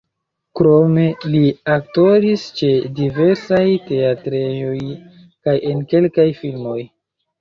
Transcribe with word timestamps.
Krome 0.59 1.03
li 1.33 1.41
aktoris 1.73 2.45
ĉe 2.61 2.71
diversaj 3.01 3.61
teatrejoj 3.91 4.75
kaj 5.21 5.57
en 5.73 5.85
kelkaj 5.93 6.27
filmoj. 6.41 6.79